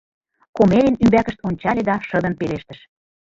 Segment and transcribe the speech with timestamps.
[0.57, 2.79] Комелин ӱмбакышт ончале да шыдын пелештыш: